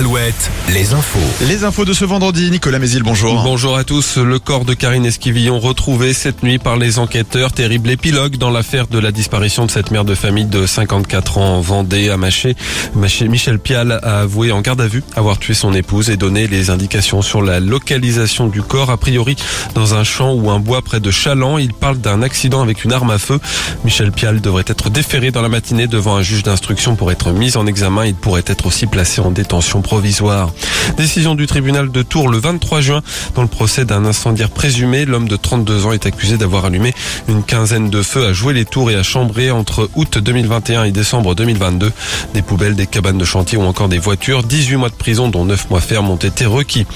[0.00, 1.44] Alouette, les infos.
[1.46, 3.42] Les infos de ce vendredi, Nicolas Mézil, bonjour.
[3.42, 4.16] Bonjour à tous.
[4.16, 7.52] Le corps de Karine Esquivillon retrouvé cette nuit par les enquêteurs.
[7.52, 11.56] Terrible épilogue dans l'affaire de la disparition de cette mère de famille de 54 ans
[11.56, 12.56] en Vendée à Maché.
[12.94, 16.70] Michel Pial a avoué en garde à vue avoir tué son épouse et donné les
[16.70, 18.88] indications sur la localisation du corps.
[18.88, 19.36] A priori,
[19.74, 22.94] dans un champ ou un bois près de Chaland, il parle d'un accident avec une
[22.94, 23.38] arme à feu.
[23.84, 27.58] Michel Pial devrait être déféré dans la matinée devant un juge d'instruction pour être mis
[27.58, 28.06] en examen.
[28.06, 30.52] Il pourrait être aussi placé en détention provisoire.
[30.96, 33.02] Décision du tribunal de Tours le 23 juin
[33.34, 35.04] dans le procès d'un incendiaire présumé.
[35.04, 36.94] L'homme de 32 ans est accusé d'avoir allumé
[37.26, 40.92] une quinzaine de feux à jouer les tours et à chambrer entre août 2021 et
[40.92, 41.90] décembre 2022.
[42.34, 44.44] Des poubelles, des cabanes de chantier ou encore des voitures.
[44.44, 46.86] 18 mois de prison dont 9 mois ferme ont été requis.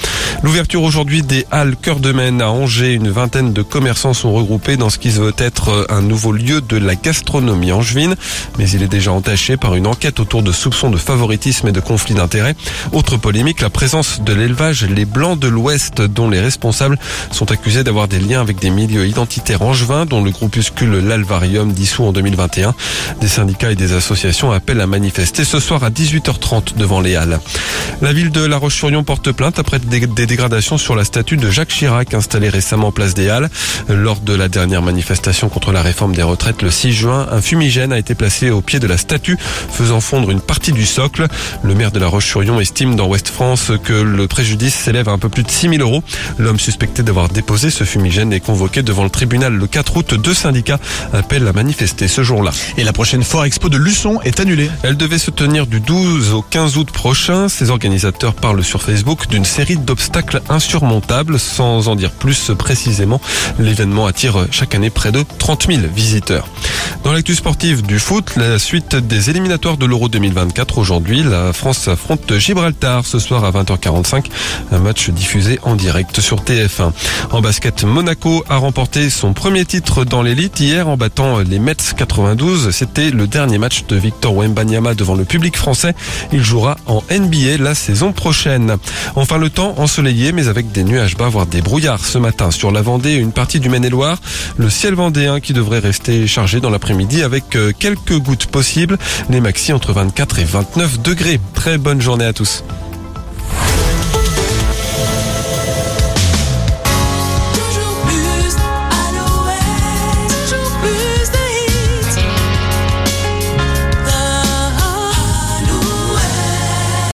[0.45, 2.92] L'ouverture aujourd'hui des halles Cœur de Maine à Angers.
[2.92, 6.61] Une vingtaine de commerçants sont regroupés dans ce qui se veut être un nouveau lieu
[6.61, 8.15] de la gastronomie angevine.
[8.56, 11.81] Mais il est déjà entaché par une enquête autour de soupçons de favoritisme et de
[11.81, 12.55] conflits d'intérêts.
[12.93, 16.98] Autre polémique, la présence de l'élevage Les Blancs de l'Ouest, dont les responsables
[17.31, 22.05] sont accusés d'avoir des liens avec des milieux identitaires angevins, dont le groupuscule L'Alvarium dissous
[22.05, 22.75] en 2021.
[23.20, 27.41] Des syndicats et des associations appellent à manifester ce soir à 18h30 devant les Halles.
[28.03, 31.69] La ville de La Roche-sur-Yon porte plainte après des dégradations sur la statue de Jacques
[31.69, 33.51] Chirac installée récemment place des Halles.
[33.89, 37.92] Lors de la dernière manifestation contre la réforme des retraites le 6 juin, un fumigène
[37.92, 39.39] a été placé au pied de la statue,
[39.70, 41.27] faisant fondre une partie du socle.
[41.62, 45.28] Le maire de La Roche-sur-Yon dans Ouest France que le préjudice s'élève à un peu
[45.28, 46.03] plus de 6 000 euros.
[46.39, 50.14] L'homme suspecté d'avoir déposé ce fumigène est convoqué devant le tribunal le 4 août.
[50.14, 50.80] Deux syndicats
[51.12, 52.50] appellent à manifester ce jour-là.
[52.77, 54.69] Et la prochaine foire expo de Luçon est annulée.
[54.83, 57.48] Elle devait se tenir du 12 au 15 août prochain.
[57.48, 61.39] Ses organisateurs parlent sur Facebook d'une série d'obstacles insurmontables.
[61.39, 63.20] Sans en dire plus précisément,
[63.61, 66.48] l'événement attire chaque année près de 30 000 visiteurs.
[67.04, 70.78] Dans l'actu sportive du foot, la suite des éliminatoires de l'Euro 2024.
[70.78, 74.24] Aujourd'hui, la France affronte Gibraltar ce soir à 20h45.
[74.72, 76.92] Un match diffusé en direct sur TF1.
[77.30, 81.74] En basket, Monaco a remporté son premier titre dans l'élite hier en battant les Mets
[81.96, 82.70] 92.
[82.70, 85.94] C'était le dernier match de Victor Wembanyama devant le public français.
[86.33, 88.77] Il jouera en NBA la saison prochaine.
[89.14, 92.70] Enfin, le temps ensoleillé, mais avec des nuages bas, voire des brouillards ce matin sur
[92.70, 94.18] la Vendée et une partie du Maine-et-Loire.
[94.56, 98.98] Le ciel vendéen qui devrait rester chargé dans l'après-midi avec quelques gouttes possibles.
[99.30, 101.40] Les maxi entre 24 et 29 degrés.
[101.55, 102.64] Très bonne journée à tous.